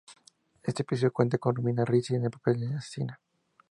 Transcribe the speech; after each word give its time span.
Este 0.63 0.81
episodio 0.81 1.13
cuenta 1.13 1.37
con 1.37 1.55
Romina 1.55 1.85
Ricci, 1.85 2.15
en 2.15 2.23
el 2.23 2.31
papel 2.31 2.59
de 2.59 2.73
asesina. 2.75 3.19